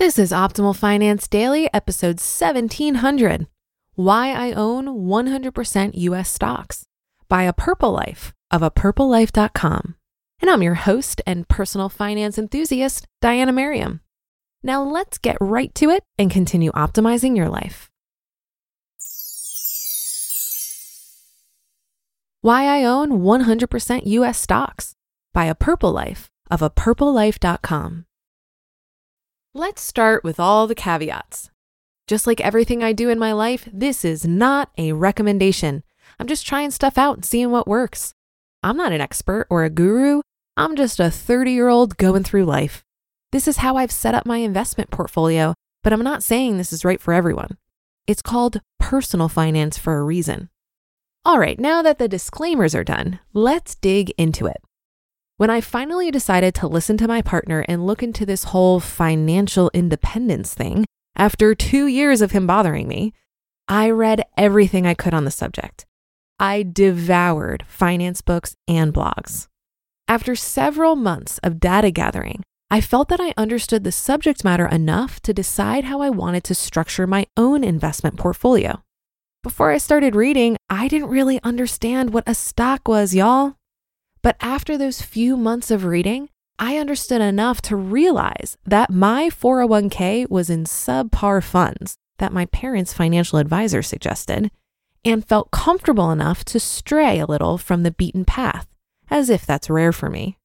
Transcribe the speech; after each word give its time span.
This 0.00 0.18
is 0.18 0.32
Optimal 0.32 0.74
Finance 0.74 1.28
Daily, 1.28 1.68
episode 1.74 2.20
1700 2.20 3.46
Why 3.96 4.30
I 4.30 4.52
Own 4.52 4.86
100% 4.86 5.90
US 5.92 6.30
Stocks 6.30 6.86
by 7.28 7.42
a 7.42 7.52
Purple 7.52 7.92
Life 7.92 8.32
of 8.50 8.62
a 8.62 8.70
purplelife.com. 8.70 9.96
And 10.40 10.50
I'm 10.50 10.62
your 10.62 10.76
host 10.76 11.20
and 11.26 11.46
personal 11.48 11.90
finance 11.90 12.38
enthusiast, 12.38 13.06
Diana 13.20 13.52
Merriam. 13.52 14.00
Now 14.62 14.82
let's 14.82 15.18
get 15.18 15.36
right 15.38 15.74
to 15.74 15.90
it 15.90 16.02
and 16.16 16.30
continue 16.30 16.72
optimizing 16.72 17.36
your 17.36 17.50
life. 17.50 17.90
Why 22.40 22.64
I 22.64 22.84
Own 22.84 23.20
100% 23.20 24.06
US 24.06 24.38
Stocks 24.38 24.94
by 25.34 25.44
a 25.44 25.54
Purple 25.54 25.92
Life 25.92 26.30
of 26.50 26.62
a 26.62 26.70
purplelife.com. 26.70 28.06
Let's 29.54 29.82
start 29.82 30.22
with 30.22 30.38
all 30.38 30.68
the 30.68 30.76
caveats. 30.76 31.50
Just 32.06 32.24
like 32.24 32.40
everything 32.40 32.84
I 32.84 32.92
do 32.92 33.08
in 33.08 33.18
my 33.18 33.32
life, 33.32 33.68
this 33.72 34.04
is 34.04 34.24
not 34.24 34.70
a 34.78 34.92
recommendation. 34.92 35.82
I'm 36.20 36.28
just 36.28 36.46
trying 36.46 36.70
stuff 36.70 36.96
out 36.96 37.16
and 37.16 37.24
seeing 37.24 37.50
what 37.50 37.66
works. 37.66 38.14
I'm 38.62 38.76
not 38.76 38.92
an 38.92 39.00
expert 39.00 39.48
or 39.50 39.64
a 39.64 39.70
guru. 39.70 40.20
I'm 40.56 40.76
just 40.76 41.00
a 41.00 41.10
30 41.10 41.50
year 41.50 41.66
old 41.66 41.96
going 41.96 42.22
through 42.22 42.44
life. 42.44 42.84
This 43.32 43.48
is 43.48 43.56
how 43.56 43.76
I've 43.76 43.90
set 43.90 44.14
up 44.14 44.24
my 44.24 44.36
investment 44.36 44.92
portfolio, 44.92 45.54
but 45.82 45.92
I'm 45.92 46.04
not 46.04 46.22
saying 46.22 46.56
this 46.56 46.72
is 46.72 46.84
right 46.84 47.00
for 47.00 47.12
everyone. 47.12 47.58
It's 48.06 48.22
called 48.22 48.60
personal 48.78 49.28
finance 49.28 49.76
for 49.76 49.98
a 49.98 50.04
reason. 50.04 50.48
All 51.24 51.40
right, 51.40 51.58
now 51.58 51.82
that 51.82 51.98
the 51.98 52.06
disclaimers 52.06 52.76
are 52.76 52.84
done, 52.84 53.18
let's 53.32 53.74
dig 53.74 54.10
into 54.16 54.46
it. 54.46 54.62
When 55.40 55.48
I 55.48 55.62
finally 55.62 56.10
decided 56.10 56.54
to 56.56 56.66
listen 56.66 56.98
to 56.98 57.08
my 57.08 57.22
partner 57.22 57.64
and 57.66 57.86
look 57.86 58.02
into 58.02 58.26
this 58.26 58.44
whole 58.52 58.78
financial 58.78 59.70
independence 59.72 60.52
thing, 60.52 60.84
after 61.16 61.54
two 61.54 61.86
years 61.86 62.20
of 62.20 62.32
him 62.32 62.46
bothering 62.46 62.86
me, 62.86 63.14
I 63.66 63.88
read 63.88 64.22
everything 64.36 64.86
I 64.86 64.92
could 64.92 65.14
on 65.14 65.24
the 65.24 65.30
subject. 65.30 65.86
I 66.38 66.62
devoured 66.70 67.64
finance 67.66 68.20
books 68.20 68.54
and 68.68 68.92
blogs. 68.92 69.48
After 70.06 70.36
several 70.36 70.94
months 70.94 71.38
of 71.38 71.58
data 71.58 71.90
gathering, 71.90 72.42
I 72.70 72.82
felt 72.82 73.08
that 73.08 73.18
I 73.22 73.32
understood 73.38 73.82
the 73.82 73.92
subject 73.92 74.44
matter 74.44 74.66
enough 74.66 75.20
to 75.20 75.32
decide 75.32 75.84
how 75.84 76.02
I 76.02 76.10
wanted 76.10 76.44
to 76.44 76.54
structure 76.54 77.06
my 77.06 77.26
own 77.38 77.64
investment 77.64 78.18
portfolio. 78.18 78.82
Before 79.42 79.70
I 79.70 79.78
started 79.78 80.14
reading, 80.14 80.58
I 80.68 80.86
didn't 80.86 81.08
really 81.08 81.40
understand 81.42 82.12
what 82.12 82.24
a 82.26 82.34
stock 82.34 82.86
was, 82.86 83.14
y'all. 83.14 83.54
But 84.22 84.36
after 84.40 84.76
those 84.76 85.02
few 85.02 85.36
months 85.36 85.70
of 85.70 85.84
reading, 85.84 86.28
I 86.58 86.76
understood 86.76 87.22
enough 87.22 87.62
to 87.62 87.76
realize 87.76 88.58
that 88.66 88.90
my 88.90 89.30
401k 89.30 90.28
was 90.28 90.50
in 90.50 90.64
subpar 90.64 91.42
funds 91.42 91.96
that 92.18 92.32
my 92.32 92.44
parents' 92.46 92.92
financial 92.92 93.38
advisor 93.38 93.82
suggested 93.82 94.50
and 95.04 95.26
felt 95.26 95.50
comfortable 95.50 96.10
enough 96.10 96.44
to 96.44 96.60
stray 96.60 97.18
a 97.18 97.26
little 97.26 97.56
from 97.56 97.82
the 97.82 97.90
beaten 97.90 98.24
path, 98.24 98.68
as 99.08 99.30
if 99.30 99.46
that's 99.46 99.70
rare 99.70 99.92
for 99.92 100.10
me. 100.10 100.36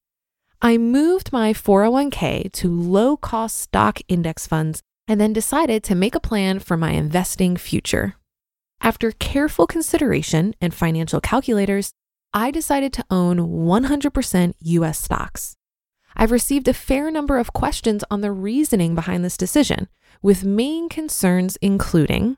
I 0.61 0.77
moved 0.77 1.33
my 1.33 1.51
401k 1.51 2.51
to 2.53 2.69
low 2.71 3.17
cost 3.17 3.57
stock 3.57 3.99
index 4.07 4.47
funds 4.47 4.81
and 5.07 5.19
then 5.19 5.33
decided 5.33 5.83
to 5.83 5.95
make 5.95 6.15
a 6.15 6.19
plan 6.19 6.59
for 6.59 6.77
my 6.77 6.91
investing 6.91 7.57
future. 7.57 8.15
After 8.81 9.11
careful 9.11 9.67
consideration 9.67 10.55
and 10.61 10.73
financial 10.73 11.19
calculators, 11.19 11.91
I 12.33 12.51
decided 12.51 12.91
to 12.93 13.05
own 13.09 13.37
100% 13.37 14.53
US 14.59 14.99
stocks. 14.99 15.55
I've 16.15 16.31
received 16.31 16.67
a 16.67 16.73
fair 16.73 17.11
number 17.11 17.37
of 17.37 17.53
questions 17.53 18.03
on 18.09 18.21
the 18.21 18.31
reasoning 18.31 18.95
behind 18.95 19.23
this 19.23 19.37
decision, 19.37 19.89
with 20.21 20.43
main 20.43 20.89
concerns 20.89 21.57
including 21.57 22.37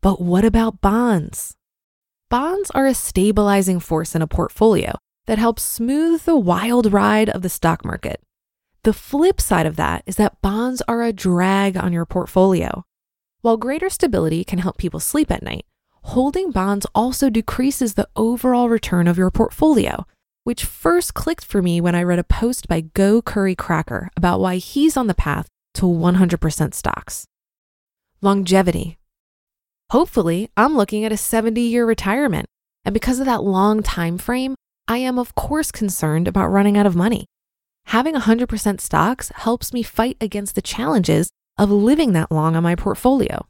But 0.00 0.20
what 0.20 0.44
about 0.44 0.80
bonds? 0.80 1.56
Bonds 2.30 2.70
are 2.72 2.86
a 2.86 2.94
stabilizing 2.94 3.80
force 3.80 4.14
in 4.14 4.22
a 4.22 4.26
portfolio 4.26 4.92
that 5.26 5.38
helps 5.38 5.62
smooth 5.62 6.22
the 6.22 6.36
wild 6.36 6.92
ride 6.92 7.30
of 7.30 7.42
the 7.42 7.48
stock 7.48 7.84
market. 7.84 8.22
The 8.84 8.92
flip 8.92 9.40
side 9.40 9.66
of 9.66 9.76
that 9.76 10.02
is 10.06 10.16
that 10.16 10.40
bonds 10.40 10.82
are 10.88 11.02
a 11.02 11.12
drag 11.12 11.76
on 11.76 11.92
your 11.92 12.06
portfolio. 12.06 12.84
While 13.40 13.56
greater 13.56 13.88
stability 13.88 14.44
can 14.44 14.58
help 14.58 14.78
people 14.78 15.00
sleep 15.00 15.30
at 15.30 15.42
night, 15.42 15.64
holding 16.08 16.50
bonds 16.50 16.86
also 16.94 17.28
decreases 17.28 17.92
the 17.92 18.08
overall 18.16 18.70
return 18.70 19.06
of 19.06 19.18
your 19.18 19.30
portfolio, 19.30 20.06
which 20.44 20.64
first 20.64 21.12
clicked 21.12 21.44
for 21.44 21.60
me 21.60 21.82
when 21.82 21.94
I 21.94 22.02
read 22.02 22.18
a 22.18 22.24
post 22.24 22.66
by 22.66 22.80
Go 22.80 23.20
Curry 23.20 23.54
Cracker 23.54 24.08
about 24.16 24.40
why 24.40 24.56
he's 24.56 24.96
on 24.96 25.06
the 25.06 25.14
path 25.14 25.46
to 25.74 25.84
100% 25.84 26.72
stocks. 26.72 27.26
Longevity. 28.22 28.96
Hopefully, 29.90 30.48
I'm 30.56 30.74
looking 30.74 31.04
at 31.04 31.12
a 31.12 31.16
70 31.18 31.60
year 31.60 31.84
retirement, 31.84 32.46
and 32.86 32.94
because 32.94 33.20
of 33.20 33.26
that 33.26 33.44
long 33.44 33.82
time 33.82 34.16
frame, 34.16 34.54
I 34.88 34.96
am 34.98 35.18
of 35.18 35.34
course 35.34 35.70
concerned 35.70 36.26
about 36.26 36.48
running 36.48 36.78
out 36.78 36.86
of 36.86 36.96
money. 36.96 37.26
Having 37.88 38.14
100% 38.14 38.80
stocks 38.80 39.30
helps 39.34 39.74
me 39.74 39.82
fight 39.82 40.16
against 40.22 40.54
the 40.54 40.62
challenges 40.62 41.28
of 41.58 41.70
living 41.70 42.14
that 42.14 42.32
long 42.32 42.56
on 42.56 42.62
my 42.62 42.74
portfolio. 42.74 43.46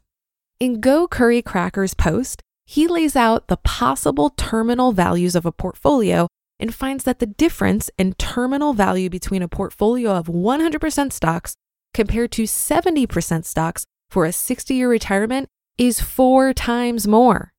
In 0.59 0.81
Go 0.81 1.07
Curry 1.07 1.41
Cracker's 1.41 1.93
post, 1.93 2.41
he 2.69 2.87
lays 2.87 3.15
out 3.15 3.47
the 3.47 3.57
possible 3.57 4.29
terminal 4.29 4.91
values 4.91 5.33
of 5.35 5.43
a 5.43 5.51
portfolio 5.51 6.27
and 6.59 6.71
finds 6.71 7.03
that 7.03 7.17
the 7.17 7.25
difference 7.25 7.89
in 7.97 8.13
terminal 8.13 8.73
value 8.73 9.09
between 9.09 9.41
a 9.41 9.47
portfolio 9.47 10.11
of 10.11 10.27
100% 10.27 11.11
stocks 11.11 11.55
compared 11.95 12.31
to 12.31 12.43
70% 12.43 13.43
stocks 13.43 13.85
for 14.11 14.23
a 14.23 14.31
60 14.31 14.75
year 14.75 14.87
retirement 14.87 15.47
is 15.79 15.99
four 15.99 16.53
times 16.53 17.07
more. 17.07 17.53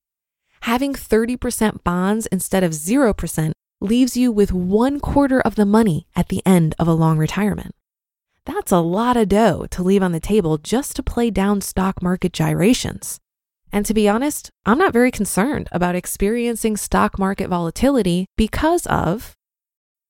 Having 0.60 0.94
30% 0.94 1.82
bonds 1.82 2.26
instead 2.26 2.62
of 2.62 2.70
0% 2.70 3.50
leaves 3.80 4.16
you 4.16 4.30
with 4.30 4.52
one 4.52 5.00
quarter 5.00 5.40
of 5.40 5.56
the 5.56 5.66
money 5.66 6.06
at 6.14 6.28
the 6.28 6.40
end 6.46 6.76
of 6.78 6.86
a 6.86 6.94
long 6.94 7.18
retirement. 7.18 7.74
That's 8.44 8.70
a 8.70 8.78
lot 8.78 9.16
of 9.16 9.28
dough 9.28 9.66
to 9.72 9.82
leave 9.82 10.04
on 10.04 10.12
the 10.12 10.20
table 10.20 10.56
just 10.56 10.94
to 10.94 11.02
play 11.02 11.32
down 11.32 11.62
stock 11.62 12.00
market 12.00 12.32
gyrations. 12.32 13.18
And 13.72 13.86
to 13.86 13.94
be 13.94 14.08
honest, 14.08 14.50
I'm 14.66 14.78
not 14.78 14.92
very 14.92 15.10
concerned 15.10 15.68
about 15.72 15.94
experiencing 15.94 16.76
stock 16.76 17.18
market 17.18 17.48
volatility 17.48 18.26
because 18.36 18.86
of 18.86 19.34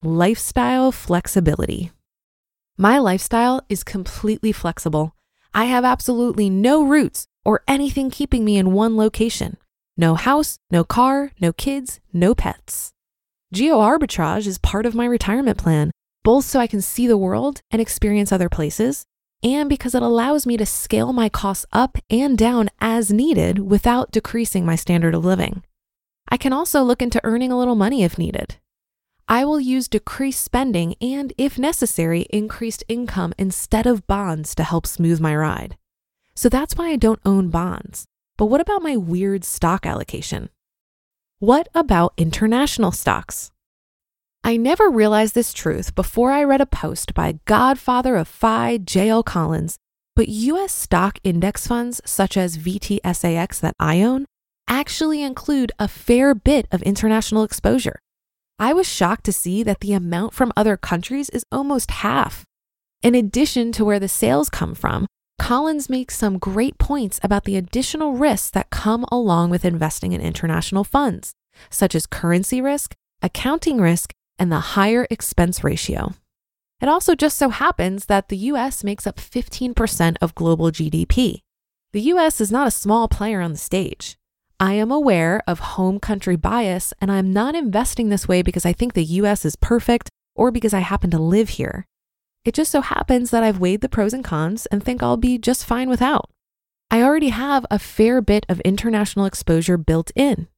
lifestyle 0.03 0.93
flexibility. 0.93 1.91
My 2.79 2.99
lifestyle 2.99 3.63
is 3.69 3.85
completely 3.85 4.53
flexible. 4.53 5.15
I 5.53 5.67
have 5.67 5.85
absolutely 5.85 6.49
no 6.49 6.83
roots 6.83 7.27
or 7.45 7.63
anything 7.69 8.11
keeping 8.11 8.45
me 8.45 8.57
in 8.57 8.73
one 8.73 8.97
location. 8.97 9.59
No 9.97 10.15
house, 10.15 10.57
no 10.71 10.85
car, 10.85 11.33
no 11.41 11.53
kids, 11.53 12.01
no 12.13 12.35
pets. 12.35 12.93
Geo 13.53 13.79
arbitrage 13.79 14.47
is 14.47 14.59
part 14.59 14.87
of 14.87 14.95
my 14.95 15.05
retirement 15.05 15.59
plan, 15.59 15.91
both 16.25 16.45
so 16.45 16.61
I 16.61 16.67
can 16.67 16.81
see 16.81 17.07
the 17.07 17.19
world 17.19 17.61
and 17.71 17.83
experience 17.83 18.33
other 18.33 18.49
places, 18.49 19.05
and 19.43 19.69
because 19.69 19.95
it 19.95 20.03
allows 20.03 20.47
me 20.47 20.57
to 20.57 20.67
scale 20.67 21.13
my 21.13 21.29
costs 21.29 21.67
up 21.73 21.99
and 22.09 22.37
down 22.37 22.69
as 22.81 23.13
needed 23.13 23.59
without 23.59 24.11
decreasing 24.11 24.65
my 24.67 24.77
standard 24.77 25.15
of 25.15 25.25
living. 25.25 25.63
I 26.29 26.37
can 26.37 26.53
also 26.53 26.83
look 26.83 27.03
into 27.03 27.21
earning 27.25 27.51
a 27.51 27.59
little 27.59 27.75
money 27.75 28.03
if 28.05 28.19
needed. 28.19 28.57
I 29.29 29.45
will 29.45 29.61
use 29.61 29.89
decreased 29.89 30.43
spending 30.43 30.97
and, 31.01 31.33
if 31.39 31.59
necessary, 31.59 32.27
increased 32.31 32.85
income 32.89 33.33
instead 33.39 33.87
of 33.87 34.07
bonds 34.07 34.55
to 34.57 34.65
help 34.65 34.87
smooth 34.87 35.21
my 35.21 35.37
ride. 35.37 35.77
So 36.35 36.49
that's 36.49 36.75
why 36.75 36.89
I 36.89 36.97
don't 36.97 37.21
own 37.25 37.49
bonds. 37.49 38.07
But 38.37 38.47
what 38.47 38.61
about 38.61 38.83
my 38.83 38.97
weird 38.97 39.45
stock 39.45 39.87
allocation? 39.87 40.51
What 41.39 41.69
about 41.75 42.15
international 42.17 42.93
stocks? 42.93 43.51
I 44.43 44.57
never 44.57 44.89
realized 44.89 45.35
this 45.35 45.53
truth 45.53 45.95
before 45.95 46.33
I 46.33 46.43
read 46.45 46.61
a 46.61 46.67
post 46.67 47.13
by 47.13 47.39
godfather 47.45 48.17
of 48.17 48.27
FI, 48.27 48.79
J.L. 48.79 49.23
Collins, 49.23 49.77
but 50.17 50.29
US 50.29 50.73
stock 50.73 51.19
index 51.23 51.67
funds 51.67 52.01
such 52.05 52.37
as 52.37 52.57
VTSAX 52.57 53.61
that 53.61 53.77
I 53.79 54.03
own 54.03 54.27
actually 54.67 55.23
include 55.23 55.73
a 55.79 55.89
fair 55.89 56.35
bit 56.35 56.67
of 56.73 56.81
international 56.83 57.45
exposure. 57.45 57.99
I 58.59 58.73
was 58.73 58.89
shocked 58.89 59.25
to 59.25 59.33
see 59.33 59.63
that 59.63 59.81
the 59.81 59.93
amount 59.93 60.33
from 60.33 60.53
other 60.57 60.77
countries 60.77 61.29
is 61.31 61.45
almost 61.53 61.91
half. 61.91 62.45
In 63.03 63.15
addition 63.15 63.73
to 63.73 63.85
where 63.85 64.01
the 64.01 64.09
sales 64.09 64.49
come 64.49 64.75
from, 64.75 65.07
Collins 65.39 65.89
makes 65.89 66.17
some 66.17 66.39
great 66.39 66.79
points 66.79 67.19
about 67.23 67.45
the 67.45 67.57
additional 67.57 68.13
risks 68.13 68.51
that 68.51 68.71
come 68.71 69.05
along 69.11 69.51
with 69.51 69.65
investing 69.65 70.13
in 70.13 70.21
international 70.21 70.85
funds, 70.85 71.33
such 71.71 71.95
as 71.95 72.07
currency 72.07 72.61
risk, 72.61 72.95
accounting 73.23 73.81
risk, 73.81 74.13
and 74.41 74.51
the 74.51 74.75
higher 74.75 75.07
expense 75.11 75.63
ratio. 75.63 76.15
It 76.81 76.89
also 76.89 77.15
just 77.15 77.37
so 77.37 77.51
happens 77.51 78.07
that 78.07 78.29
the 78.29 78.39
US 78.39 78.83
makes 78.83 79.07
up 79.07 79.17
15% 79.19 80.17
of 80.21 80.35
global 80.35 80.71
GDP. 80.73 81.43
The 81.93 82.01
US 82.13 82.41
is 82.41 82.51
not 82.51 82.67
a 82.67 82.73
small 82.73 83.07
player 83.07 83.41
on 83.41 83.53
the 83.53 83.59
stage. 83.59 84.17
I 84.59 84.75
am 84.75 84.91
aware 84.91 85.43
of 85.47 85.59
home 85.59 86.01
country 86.01 86.37
bias, 86.37 86.93
and 87.01 87.13
I'm 87.13 87.33
not 87.33 87.55
investing 87.55 88.09
this 88.09 88.27
way 88.27 88.43
because 88.43 88.67
I 88.67 88.73
think 88.73 88.95
the 88.95 89.05
US 89.05 89.45
is 89.45 89.57
perfect 89.57 90.09
or 90.35 90.51
because 90.51 90.75
I 90.75 90.81
happen 90.81 91.11
to 91.11 91.19
live 91.19 91.51
here. 91.51 91.87
It 92.45 92.55
just 92.55 92.71
so 92.71 92.81
happens 92.81 93.31
that 93.31 93.43
I've 93.43 93.61
weighed 93.61 93.83
the 93.83 93.89
pros 93.89 94.15
and 94.15 94.25
cons 94.25 94.67
and 94.67 94.83
think 94.83 95.03
I'll 95.03 95.19
be 95.19 95.37
just 95.37 95.67
fine 95.67 95.91
without. 95.91 96.31
I 96.91 97.03
already 97.03 97.29
have 97.29 97.67
a 97.71 97.79
fair 97.79 98.21
bit 98.23 98.47
of 98.49 98.61
international 98.61 99.27
exposure 99.27 99.77
built 99.77 100.11
in. 100.17 100.49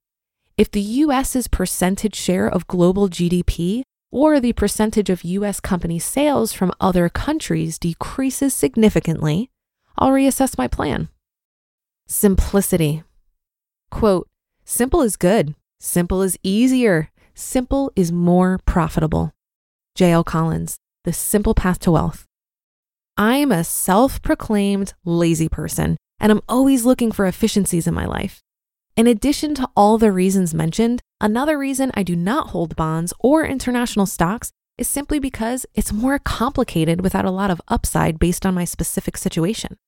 If 0.58 0.70
the 0.70 0.80
US's 0.80 1.48
percentage 1.48 2.14
share 2.14 2.46
of 2.46 2.66
global 2.66 3.08
GDP 3.08 3.82
or 4.10 4.38
the 4.38 4.52
percentage 4.52 5.08
of 5.08 5.24
US 5.24 5.60
company 5.60 5.98
sales 5.98 6.52
from 6.52 6.72
other 6.78 7.08
countries 7.08 7.78
decreases 7.78 8.52
significantly, 8.54 9.50
I'll 9.96 10.10
reassess 10.10 10.58
my 10.58 10.68
plan. 10.68 11.08
Simplicity. 12.06 13.02
Quote, 13.90 14.28
simple 14.64 15.00
is 15.00 15.16
good. 15.16 15.54
Simple 15.80 16.20
is 16.20 16.38
easier. 16.42 17.10
Simple 17.34 17.90
is 17.96 18.12
more 18.12 18.60
profitable. 18.66 19.32
J.L. 19.94 20.22
Collins, 20.22 20.76
The 21.04 21.12
Simple 21.12 21.54
Path 21.54 21.78
to 21.80 21.92
Wealth. 21.92 22.26
I'm 23.16 23.50
a 23.52 23.64
self 23.64 24.20
proclaimed 24.20 24.92
lazy 25.04 25.48
person, 25.48 25.96
and 26.20 26.30
I'm 26.30 26.42
always 26.48 26.84
looking 26.84 27.10
for 27.10 27.26
efficiencies 27.26 27.86
in 27.86 27.94
my 27.94 28.06
life. 28.06 28.41
In 28.94 29.06
addition 29.06 29.54
to 29.54 29.68
all 29.74 29.96
the 29.96 30.12
reasons 30.12 30.52
mentioned, 30.52 31.00
another 31.18 31.56
reason 31.58 31.90
I 31.94 32.02
do 32.02 32.14
not 32.14 32.48
hold 32.48 32.76
bonds 32.76 33.14
or 33.20 33.46
international 33.46 34.04
stocks 34.04 34.52
is 34.76 34.86
simply 34.86 35.18
because 35.18 35.64
it's 35.74 35.94
more 35.94 36.18
complicated 36.18 37.00
without 37.00 37.24
a 37.24 37.30
lot 37.30 37.50
of 37.50 37.62
upside 37.68 38.18
based 38.18 38.44
on 38.44 38.54
my 38.54 38.66
specific 38.66 39.16
situation. 39.16 39.78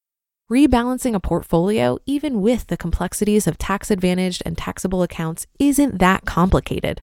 Rebalancing 0.50 1.14
a 1.14 1.20
portfolio, 1.20 1.98
even 2.06 2.40
with 2.40 2.68
the 2.68 2.78
complexities 2.78 3.46
of 3.46 3.58
tax 3.58 3.90
advantaged 3.90 4.42
and 4.46 4.56
taxable 4.56 5.02
accounts, 5.02 5.46
isn't 5.58 5.98
that 5.98 6.24
complicated. 6.24 7.00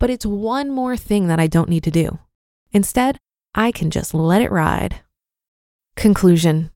But 0.00 0.08
it's 0.08 0.26
one 0.26 0.70
more 0.70 0.96
thing 0.96 1.26
that 1.28 1.40
I 1.40 1.48
don't 1.48 1.68
need 1.68 1.84
to 1.84 1.90
do. 1.90 2.18
Instead, 2.72 3.18
I 3.54 3.72
can 3.72 3.90
just 3.90 4.14
let 4.14 4.40
it 4.40 4.50
ride. 4.50 5.00
Conclusion 5.96 6.70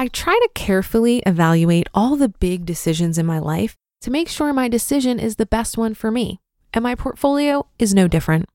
I 0.00 0.08
try 0.08 0.32
to 0.32 0.48
carefully 0.54 1.18
evaluate 1.26 1.90
all 1.92 2.16
the 2.16 2.30
big 2.30 2.64
decisions 2.64 3.18
in 3.18 3.26
my 3.26 3.38
life 3.38 3.76
to 4.00 4.10
make 4.10 4.30
sure 4.30 4.50
my 4.50 4.66
decision 4.66 5.20
is 5.20 5.36
the 5.36 5.44
best 5.44 5.76
one 5.76 5.92
for 5.92 6.10
me, 6.10 6.40
and 6.72 6.82
my 6.82 6.94
portfolio 6.94 7.66
is 7.78 7.92
no 7.92 8.08
different. 8.08 8.48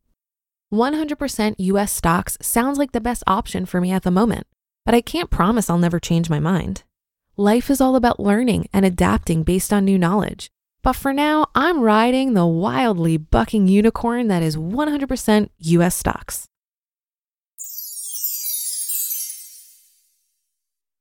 100% 0.73 1.55
US 1.59 1.91
stocks 1.91 2.39
sounds 2.41 2.79
like 2.79 2.93
the 2.93 2.99
best 2.99 3.21
option 3.27 3.67
for 3.67 3.79
me 3.79 3.91
at 3.91 4.01
the 4.01 4.09
moment, 4.09 4.47
but 4.87 4.95
I 4.95 5.01
can't 5.01 5.29
promise 5.29 5.69
I'll 5.69 5.77
never 5.77 5.99
change 5.99 6.31
my 6.31 6.39
mind. 6.39 6.81
Life 7.37 7.69
is 7.69 7.79
all 7.79 7.95
about 7.95 8.19
learning 8.19 8.67
and 8.73 8.83
adapting 8.83 9.43
based 9.43 9.71
on 9.71 9.85
new 9.85 9.99
knowledge. 9.99 10.49
But 10.81 10.93
for 10.93 11.13
now, 11.13 11.45
I'm 11.53 11.81
riding 11.81 12.33
the 12.33 12.47
wildly 12.47 13.17
bucking 13.17 13.67
unicorn 13.67 14.29
that 14.29 14.41
is 14.41 14.57
100% 14.57 15.49
US 15.59 15.95
stocks. 15.95 16.47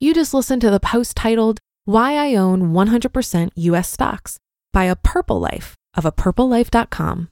You 0.05 0.13
just 0.13 0.35
listened 0.35 0.61
to 0.61 0.71
the 0.71 0.81
post 0.81 1.17
titled, 1.17 1.61
Why 1.87 2.17
I 2.17 2.35
Own 2.35 2.75
100% 2.75 3.53
US 3.57 3.91
Stocks 3.91 4.39
by 4.71 4.85
a 4.85 4.97
Purple 4.97 5.41
Life 5.41 5.77
of 5.95 6.05
a 6.05 6.13
purplelife.com. 6.13 7.31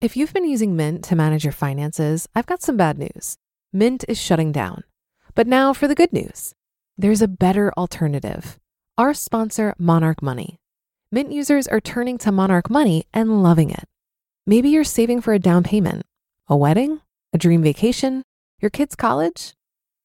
If 0.00 0.16
you've 0.16 0.32
been 0.32 0.48
using 0.48 0.74
Mint 0.74 1.04
to 1.04 1.14
manage 1.14 1.44
your 1.44 1.52
finances, 1.52 2.26
I've 2.34 2.46
got 2.46 2.62
some 2.62 2.78
bad 2.78 2.96
news. 2.96 3.36
Mint 3.70 4.02
is 4.08 4.16
shutting 4.18 4.50
down. 4.50 4.84
But 5.34 5.46
now 5.46 5.74
for 5.74 5.86
the 5.86 5.94
good 5.94 6.10
news 6.10 6.54
there's 6.96 7.20
a 7.20 7.28
better 7.28 7.70
alternative. 7.76 8.58
Our 8.96 9.12
sponsor, 9.12 9.74
Monarch 9.76 10.22
Money. 10.22 10.58
Mint 11.12 11.32
users 11.32 11.68
are 11.68 11.82
turning 11.82 12.16
to 12.16 12.32
Monarch 12.32 12.70
Money 12.70 13.04
and 13.12 13.42
loving 13.42 13.68
it. 13.68 13.84
Maybe 14.46 14.70
you're 14.70 14.84
saving 14.84 15.20
for 15.20 15.34
a 15.34 15.38
down 15.38 15.64
payment, 15.64 16.06
a 16.48 16.56
wedding, 16.56 17.02
a 17.34 17.36
dream 17.36 17.62
vacation, 17.62 18.22
your 18.58 18.70
kid's 18.70 18.96
college 18.96 19.52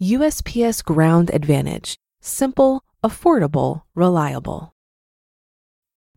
USPS 0.00 0.82
Ground 0.82 1.30
Advantage. 1.30 1.94
Simple, 2.22 2.82
affordable, 3.04 3.82
reliable. 3.94 4.72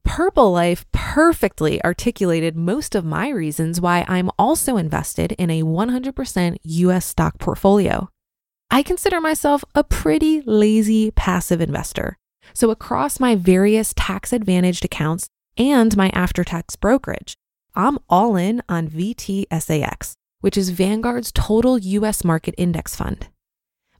Purple 0.05 0.53
Life 0.53 0.85
perfectly 0.93 1.83
articulated 1.83 2.55
most 2.55 2.95
of 2.95 3.03
my 3.03 3.27
reasons 3.27 3.81
why 3.81 4.05
I'm 4.07 4.31
also 4.39 4.77
invested 4.77 5.33
in 5.33 5.49
a 5.49 5.63
100% 5.63 6.57
US 6.63 7.05
stock 7.05 7.39
portfolio. 7.39 8.07
I 8.71 8.83
consider 8.83 9.19
myself 9.19 9.65
a 9.75 9.83
pretty 9.83 10.39
lazy 10.45 11.11
passive 11.11 11.59
investor. 11.59 12.17
So, 12.53 12.71
across 12.71 13.19
my 13.19 13.35
various 13.35 13.93
tax 13.97 14.31
advantaged 14.31 14.85
accounts, 14.85 15.27
and 15.57 15.95
my 15.97 16.09
after 16.13 16.45
tax 16.45 16.77
brokerage, 16.77 17.35
I'm 17.75 17.99
all 18.07 18.37
in 18.37 18.61
on 18.69 18.87
VTSAX, 18.87 20.13
which 20.39 20.57
is 20.57 20.69
Vanguard's 20.69 21.33
total 21.33 21.77
US 21.77 22.23
market 22.23 22.55
index 22.57 22.95
fund. 22.95 23.27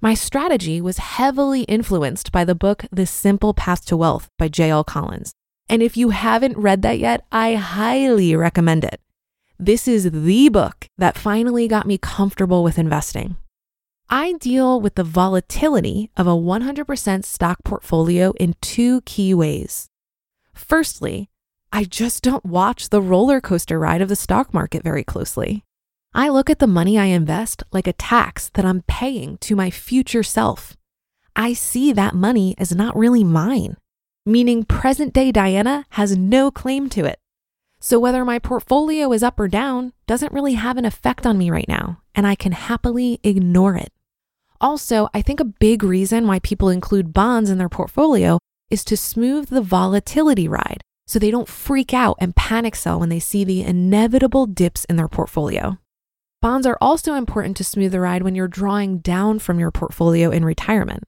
My 0.04 0.16
strategy 0.16 0.82
was 0.82 0.98
heavily 0.98 1.62
influenced 1.62 2.34
by 2.34 2.44
the 2.44 2.56
book 2.56 2.84
The 2.92 3.06
Simple 3.06 3.54
Path 3.54 3.86
to 3.86 3.96
Wealth 3.96 4.30
by 4.38 4.50
J.L. 4.50 4.84
Collins. 4.84 5.32
And 5.70 5.82
if 5.82 5.96
you 5.96 6.10
haven't 6.10 6.58
read 6.58 6.82
that 6.82 7.00
yet, 7.00 7.26
I 7.32 7.56
highly 7.56 8.36
recommend 8.36 8.84
it. 8.84 9.00
This 9.58 9.88
is 9.88 10.12
the 10.12 10.50
book 10.50 10.90
that 10.98 11.18
finally 11.18 11.70
got 11.70 11.88
me 11.88 11.98
comfortable 11.98 12.66
with 12.66 12.78
investing. 12.78 13.38
I 14.10 14.34
deal 14.34 14.82
with 14.82 14.96
the 14.96 15.06
volatility 15.06 16.12
of 16.18 16.28
a 16.28 16.32
100% 16.32 17.24
stock 17.24 17.60
portfolio 17.64 18.32
in 18.32 18.56
two 18.60 19.00
key 19.06 19.34
ways. 19.34 19.88
Firstly, 20.54 21.30
I 21.72 21.86
just 21.86 22.24
don't 22.24 22.46
watch 22.46 22.90
the 22.90 23.02
roller 23.02 23.40
coaster 23.40 23.80
ride 23.80 24.02
of 24.02 24.10
the 24.10 24.18
stock 24.18 24.54
market 24.54 24.84
very 24.84 25.06
closely. 25.06 25.64
I 26.16 26.30
look 26.30 26.52
at 26.52 26.60
the 26.60 26.68
money 26.68 27.00
I 27.00 27.06
invest 27.06 27.64
like 27.72 27.88
a 27.88 27.94
tax 27.94 28.50
that 28.50 28.66
I'm 28.66 28.84
paying 28.84 29.38
to 29.40 29.56
my 29.56 29.72
future 29.72 30.22
self. 30.22 30.78
I 31.36 31.54
see 31.54 31.92
that 31.92 32.14
money 32.14 32.54
as 32.60 32.76
not 32.76 32.96
really 32.96 33.24
mine, 33.24 33.78
meaning 34.24 34.64
present 34.64 35.12
day 35.12 35.32
Diana 35.32 35.88
has 35.92 36.16
no 36.16 36.52
claim 36.52 36.88
to 36.90 37.06
it. 37.06 37.18
So 37.80 38.00
whether 38.00 38.24
my 38.24 38.38
portfolio 38.38 39.12
is 39.12 39.24
up 39.24 39.40
or 39.40 39.48
down 39.48 39.92
doesn't 40.06 40.32
really 40.32 40.54
have 40.54 40.78
an 40.78 40.86
effect 40.86 41.26
on 41.26 41.38
me 41.38 41.50
right 41.50 41.68
now, 41.68 42.02
and 42.14 42.28
I 42.28 42.36
can 42.36 42.52
happily 42.52 43.20
ignore 43.24 43.76
it. 43.76 43.92
Also, 44.62 45.10
I 45.16 45.24
think 45.24 45.40
a 45.40 45.46
big 45.46 45.84
reason 45.84 46.28
why 46.28 46.38
people 46.40 46.70
include 46.70 47.12
bonds 47.12 47.50
in 47.50 47.58
their 47.58 47.70
portfolio 47.70 48.38
is 48.70 48.86
to 48.86 48.96
smooth 48.96 49.50
the 49.50 49.62
volatility 49.62 50.48
ride 50.48 50.82
so 51.08 51.18
they 51.18 51.32
don't 51.32 51.50
freak 51.50 51.92
out 51.94 52.18
and 52.20 52.36
panic 52.36 52.76
sell 52.76 53.00
when 53.00 53.10
they 53.10 53.20
see 53.20 53.44
the 53.44 53.64
inevitable 53.64 54.46
dips 54.46 54.86
in 54.86 54.96
their 54.96 55.10
portfolio. 55.10 55.78
Bonds 56.44 56.68
are 56.68 56.78
also 56.82 57.14
important 57.14 57.56
to 57.56 57.64
smooth 57.64 57.94
the 57.94 58.02
ride 58.02 58.22
when 58.22 58.36
you're 58.36 58.50
drawing 58.50 58.98
down 58.98 59.40
from 59.40 59.62
your 59.62 59.72
portfolio 59.72 60.30
in 60.30 60.44
retirement. 60.44 61.06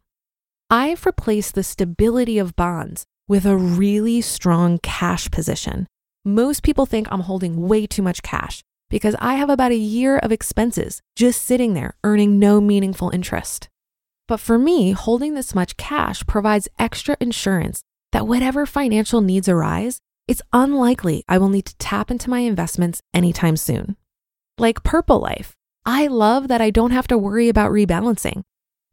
I've 0.70 1.06
replaced 1.06 1.56
the 1.56 1.63
stability 1.63 2.38
of 2.38 2.56
bonds 2.56 3.04
with 3.27 3.46
a 3.46 3.58
really 3.58 4.22
strong 4.22 4.77
cash 4.77 5.30
position. 5.30 5.88
Most 6.24 6.63
people 6.63 6.86
think 6.86 7.10
I'm 7.12 7.20
holding 7.20 7.68
way 7.68 7.86
too 7.86 8.01
much 8.01 8.22
cash 8.24 8.63
because 8.89 9.13
I 9.20 9.34
have 9.34 9.50
about 9.50 9.74
a 9.74 9.75
year 9.75 10.20
of 10.20 10.32
expenses 10.32 11.01
just 11.18 11.44
sitting 11.44 11.74
there 11.74 11.98
earning 12.06 12.39
no 12.39 12.62
meaningful 12.62 13.10
interest. 13.10 13.68
But 14.30 14.39
for 14.39 14.58
me, 14.58 14.92
holding 14.92 15.34
this 15.34 15.54
much 15.54 15.75
cash 15.75 16.25
provides 16.25 16.70
extra 16.80 17.18
insurance 17.20 17.82
that 18.13 18.25
whatever 18.25 18.65
financial 18.65 19.20
needs 19.20 19.50
arise, 19.50 20.00
it's 20.30 20.42
unlikely 20.54 21.25
I 21.27 21.39
will 21.39 21.50
need 21.50 21.65
to 21.65 21.75
tap 21.75 22.10
into 22.10 22.30
my 22.30 22.39
investments 22.39 23.01
anytime 23.13 23.58
soon. 23.58 23.98
Like 24.57 24.83
Purple 24.83 25.19
Life, 25.19 25.53
I 25.85 26.07
love 26.07 26.47
that 26.47 26.62
I 26.62 26.69
don't 26.69 26.91
have 26.91 27.07
to 27.07 27.17
worry 27.17 27.50
about 27.50 27.71
rebalancing. 27.71 28.43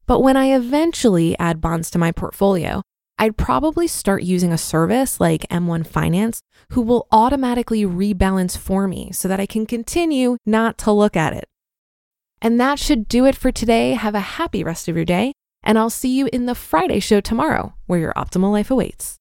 But 0.08 0.20
when 0.20 0.36
I 0.36 0.46
eventually 0.46 1.38
add 1.38 1.60
bonds 1.60 1.88
to 1.90 2.00
my 2.00 2.10
portfolio, 2.10 2.82
I'd 3.16 3.36
probably 3.36 3.86
start 3.86 4.24
using 4.24 4.52
a 4.52 4.58
service 4.58 5.20
like 5.20 5.48
M1 5.50 5.86
Finance, 5.86 6.42
who 6.70 6.82
will 6.82 7.06
automatically 7.12 7.84
rebalance 7.84 8.58
for 8.58 8.88
me 8.88 9.12
so 9.12 9.28
that 9.28 9.38
I 9.38 9.46
can 9.46 9.64
continue 9.64 10.36
not 10.44 10.78
to 10.78 10.90
look 10.90 11.16
at 11.16 11.32
it. 11.32 11.48
And 12.40 12.58
that 12.58 12.80
should 12.80 13.06
do 13.06 13.24
it 13.24 13.36
for 13.36 13.52
today. 13.52 13.92
Have 13.92 14.16
a 14.16 14.20
happy 14.20 14.64
rest 14.64 14.88
of 14.88 14.96
your 14.96 15.04
day, 15.04 15.32
and 15.62 15.78
I'll 15.78 15.90
see 15.90 16.12
you 16.12 16.28
in 16.32 16.46
the 16.46 16.56
Friday 16.56 16.98
show 16.98 17.20
tomorrow, 17.20 17.74
where 17.86 18.00
your 18.00 18.14
optimal 18.14 18.50
life 18.50 18.72
awaits. 18.72 19.20